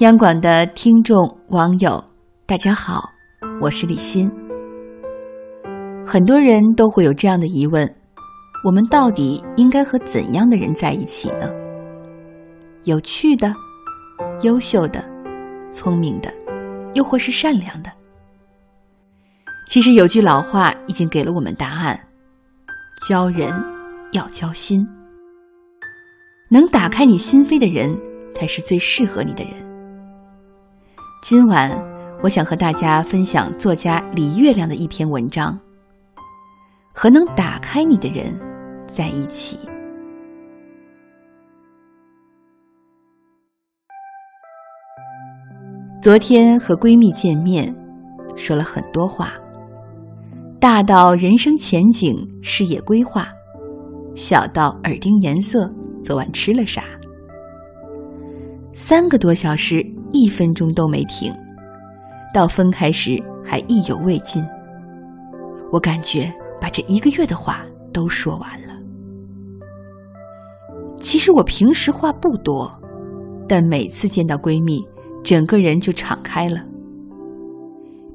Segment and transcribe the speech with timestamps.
[0.00, 2.04] 央广的听众网友，
[2.44, 3.10] 大家好，
[3.62, 4.30] 我是李欣。
[6.04, 7.90] 很多人都会有这样的疑问：
[8.62, 11.48] 我们到底应该和怎样的人在一起呢？
[12.84, 13.50] 有趣的、
[14.42, 15.02] 优秀的、
[15.72, 16.30] 聪明的，
[16.92, 17.90] 又或是善良的？
[19.66, 21.98] 其实有句老话已经给了我们答案：
[23.08, 23.50] 交人
[24.12, 24.86] 要交心，
[26.50, 27.98] 能打开你心扉的人，
[28.34, 29.54] 才是最适合你的人。
[31.28, 31.68] 今晚，
[32.22, 35.58] 我想和大家分享作家李月亮的一篇文章：
[36.94, 38.32] 和能打开你的人
[38.86, 39.58] 在一起。
[46.00, 47.74] 昨天和闺蜜见面，
[48.36, 49.32] 说了很多话，
[50.60, 53.26] 大到人生前景、事业规划，
[54.14, 55.68] 小到耳钉颜色、
[56.04, 56.84] 昨晚吃了啥。
[58.72, 59.84] 三个多小时。
[60.16, 61.30] 一分钟都没停，
[62.32, 64.42] 到分开时还意犹未尽。
[65.70, 68.72] 我感觉把这一个月的话都说完了。
[70.96, 72.72] 其实我平时话不多，
[73.46, 74.82] 但每次见到闺蜜，
[75.22, 76.64] 整个人就敞开了。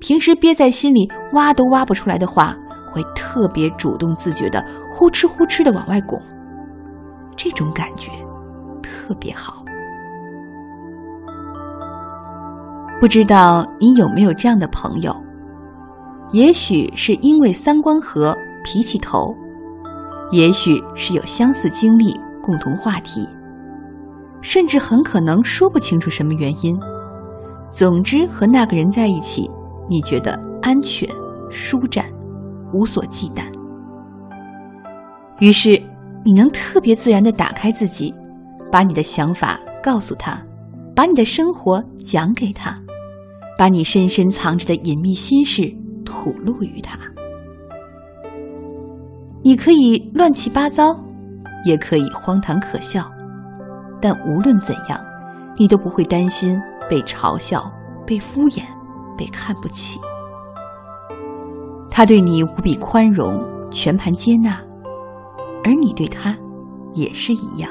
[0.00, 2.56] 平时憋在心里挖都挖不出来的话，
[2.90, 6.18] 会特别主动自觉的呼哧呼哧的往外拱，
[7.36, 8.10] 这种感觉
[8.82, 9.59] 特别好。
[13.00, 15.16] 不知道你有没有这样的朋友？
[16.32, 19.34] 也许是因为三观合、脾气投，
[20.30, 23.26] 也许是有相似经历、共同话题，
[24.42, 26.78] 甚至很可能说不清楚什么原因。
[27.70, 29.50] 总之，和那个人在一起，
[29.88, 31.08] 你觉得安全、
[31.50, 32.04] 舒展、
[32.70, 33.44] 无所忌惮。
[35.38, 35.82] 于是，
[36.22, 38.14] 你能特别自然的打开自己，
[38.70, 40.38] 把你的想法告诉他，
[40.94, 42.78] 把你的生活讲给他。
[43.60, 45.70] 把你深深藏着的隐秘心事
[46.02, 46.98] 吐露于他。
[49.42, 50.98] 你可以乱七八糟，
[51.66, 53.12] 也可以荒唐可笑，
[54.00, 54.98] 但无论怎样，
[55.58, 57.70] 你都不会担心被嘲笑、
[58.06, 58.62] 被敷衍、
[59.14, 60.00] 被看不起。
[61.90, 64.58] 他对你无比宽容，全盘接纳，
[65.64, 66.34] 而你对他
[66.94, 67.70] 也是一样。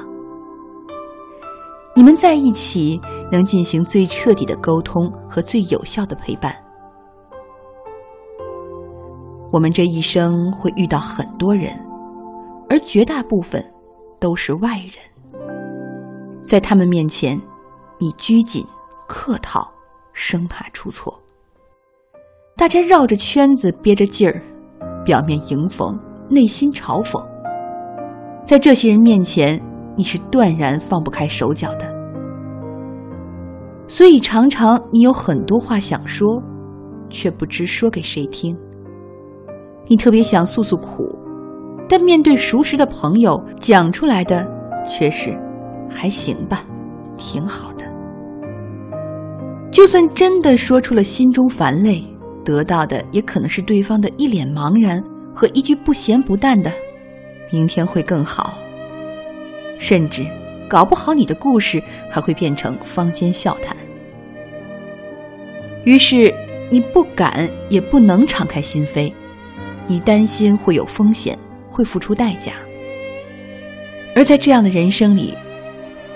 [1.96, 6.56] 你们在一起能进行最彻底的沟通和最有效的陪伴。
[9.52, 11.74] 我们这一生会遇到很多人，
[12.70, 13.64] 而绝大部分
[14.20, 15.46] 都是外人。
[16.46, 17.40] 在他们面前，
[18.00, 18.66] 你拘谨、
[19.08, 19.70] 客套，
[20.14, 21.20] 生怕出错。
[22.56, 24.42] 大家绕着圈子憋着劲儿，
[25.04, 25.98] 表面迎逢，
[26.30, 27.24] 内心嘲讽。
[28.46, 29.60] 在这些人面前。
[29.98, 31.89] 你是断然放不开手脚的，
[33.90, 36.42] 所以常常你有很多话想说，
[37.10, 38.56] 却不知说给谁听。
[39.88, 41.18] 你特别想诉诉苦，
[41.90, 44.48] 但面对熟识的朋友讲出来的
[44.88, 45.36] 却是
[45.90, 46.64] 还行吧，
[47.18, 47.84] 挺好的。
[49.72, 52.04] 就算真的说出了心中烦累，
[52.46, 56.72] 得到的也可能是对方的一脸茫然和一句不咸不淡的
[57.52, 58.54] “明天会更好”。
[59.80, 60.24] 甚至，
[60.70, 63.76] 搞不好你的故事还会变成坊间笑谈。
[65.84, 66.34] 于是，
[66.70, 69.12] 你不敢也不能敞开心扉，
[69.88, 71.38] 你担心会有风险，
[71.70, 72.54] 会付出代价。
[74.16, 75.36] 而在这样的人生里，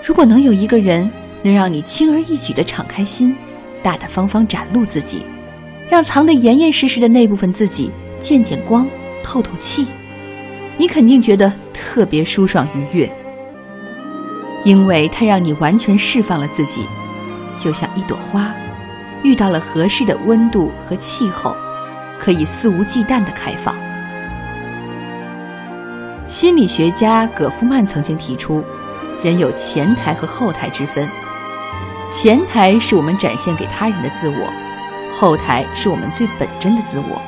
[0.04, 1.10] 如果能有一个人
[1.42, 3.34] 能让你轻而易举的敞开心，
[3.82, 5.26] 大大方方展露自己，
[5.90, 8.86] 让藏得严严实实的那部分自己见见光、
[9.22, 9.86] 透透气，
[10.76, 13.10] 你肯定觉得特别舒爽愉悦。
[14.64, 16.86] 因为它让你完全释放了自己，
[17.56, 18.50] 就像一朵花，
[19.22, 21.54] 遇到了合适的温度和气候，
[22.18, 23.76] 可以肆无忌惮的开放。
[26.26, 28.64] 心理学家葛夫曼曾经提出，
[29.22, 31.06] 人有前台和后台之分，
[32.10, 34.50] 前台是我们展现给他人的自我，
[35.14, 37.20] 后台是我们最本真的自我。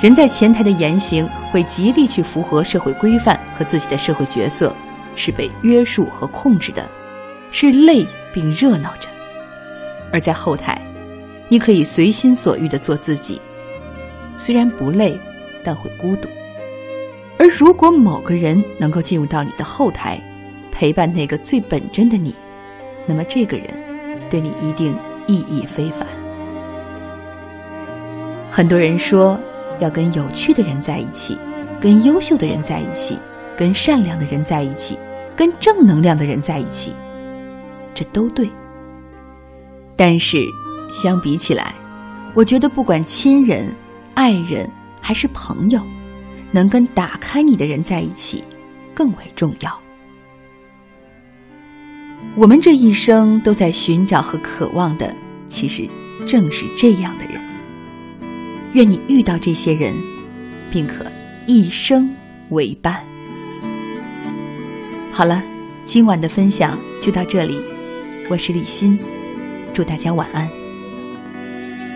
[0.00, 4.72] 人在前台的言行会极力去符合社会规范和自己的社会角色。
[5.16, 6.88] 是被约束和控制的，
[7.50, 9.08] 是累并热闹着；
[10.12, 10.80] 而在后台，
[11.48, 13.40] 你可以随心所欲的做自己，
[14.36, 15.18] 虽然不累，
[15.64, 16.28] 但会孤独。
[17.38, 20.20] 而如果某个人能够进入到你的后台，
[20.70, 22.34] 陪伴那个最本真的你，
[23.06, 23.66] 那么这个人
[24.30, 24.94] 对你一定
[25.26, 26.06] 意义非凡。
[28.50, 29.38] 很多人说
[29.80, 31.38] 要跟有趣的人在一起，
[31.80, 33.18] 跟优秀的人在一起，
[33.56, 34.98] 跟善良的人在一起。
[35.36, 36.94] 跟正能量的人在一起，
[37.94, 38.50] 这都对。
[39.94, 40.44] 但是
[40.90, 41.74] 相比起来，
[42.34, 43.72] 我觉得不管亲人、
[44.14, 44.68] 爱人
[45.00, 45.80] 还是朋友，
[46.52, 48.42] 能跟打开你的人在一起
[48.94, 49.78] 更为重要。
[52.34, 55.14] 我们这一生都在寻找和渴望的，
[55.46, 55.88] 其实
[56.26, 57.40] 正是这样的人。
[58.72, 59.94] 愿你遇到这些人，
[60.70, 61.06] 并可
[61.46, 62.10] 一生
[62.50, 63.02] 为伴。
[65.16, 65.42] 好了，
[65.86, 67.56] 今晚的分享就到这里，
[68.28, 68.98] 我是李欣，
[69.72, 70.46] 祝大家晚安。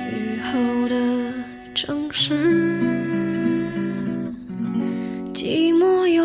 [0.08, 1.30] 雨后的
[1.74, 2.80] 城市，
[5.34, 6.24] 寂寞又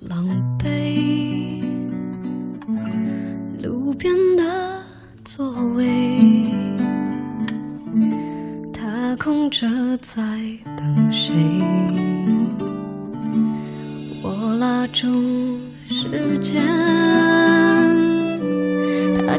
[0.00, 0.26] 狼
[0.58, 1.62] 狈，
[3.62, 4.82] 路边的
[5.24, 5.86] 座位，
[8.72, 9.64] 它空着
[9.98, 10.20] 在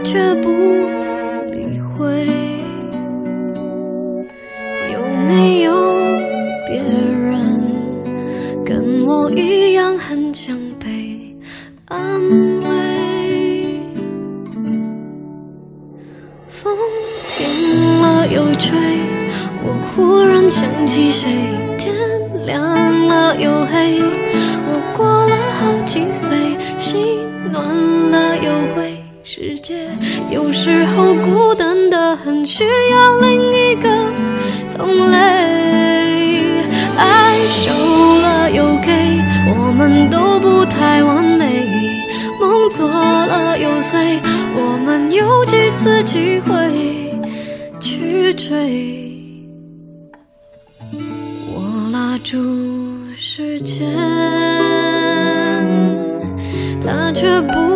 [0.03, 0.49] 却不
[1.51, 2.27] 理会。
[4.91, 5.71] 有没有
[6.67, 7.61] 别人
[8.65, 11.35] 跟我一样很想被
[11.85, 12.19] 安
[12.61, 12.69] 慰？
[16.49, 16.77] 风
[17.29, 18.77] 停了又吹，
[19.63, 21.29] 我忽然想起谁。
[21.77, 21.95] 天
[22.45, 22.61] 亮
[23.07, 23.99] 了又黑，
[24.67, 26.37] 我过了好几岁。
[26.77, 26.99] 心
[27.51, 27.63] 暖
[28.11, 29.00] 了又灰，
[29.33, 29.87] 世界
[30.29, 33.89] 有时候孤单的很，需要另一个
[34.75, 35.17] 同类。
[36.97, 37.71] 爱收
[38.21, 38.91] 了又给，
[39.55, 41.65] 我们都不太完美。
[42.41, 44.19] 梦做了又碎，
[44.53, 47.17] 我们有几次机会
[47.79, 49.15] 去追？
[50.91, 52.35] 我拉住
[53.15, 53.95] 时间。
[56.83, 57.70] 他却不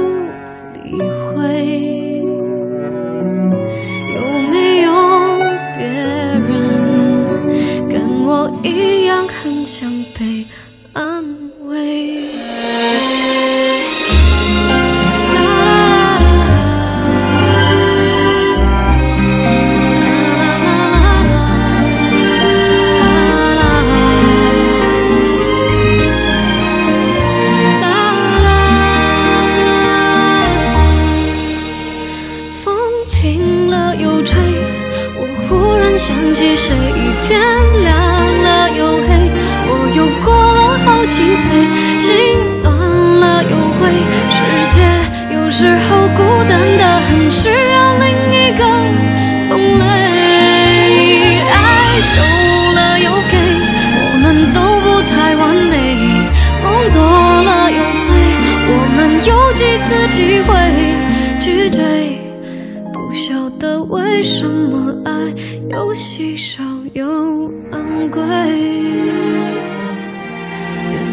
[65.70, 66.64] 又稀少
[66.94, 69.14] 又昂贵，远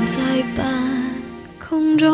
[0.07, 0.67] 在半
[1.59, 2.11] 空中，